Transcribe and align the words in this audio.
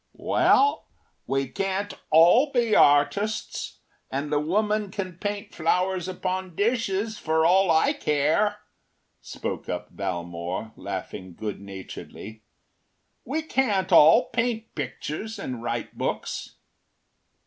”“Well, 0.13 0.87
we 1.27 1.47
can’t 1.47 1.93
all 2.09 2.51
be 2.51 2.75
artists 2.75 3.81
and 4.09 4.31
the 4.31 4.39
woman 4.39 4.89
can 4.89 5.19
paint 5.19 5.53
flowers 5.53 6.07
upon 6.07 6.55
dishes 6.55 7.19
for 7.19 7.45
all 7.45 7.69
I 7.69 7.93
care,” 7.93 8.61
spoke 9.21 9.69
up 9.69 9.91
Valmore, 9.95 10.71
laughing 10.75 11.35
good 11.35 11.61
naturedly. 11.61 12.41
“We 13.25 13.43
can’t 13.43 13.91
all 13.91 14.29
paint 14.29 14.73
pictures 14.73 15.37
and 15.37 15.61
write 15.61 15.95
books. 15.95 16.55